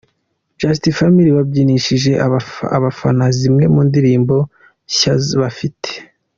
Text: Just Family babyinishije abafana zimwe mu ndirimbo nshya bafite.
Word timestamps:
Just 0.59 0.83
Family 0.99 1.29
babyinishije 1.37 2.11
abafana 2.77 3.25
zimwe 3.37 3.63
mu 3.73 3.81
ndirimbo 3.87 4.35
nshya 4.89 5.13
bafite. 5.41 5.89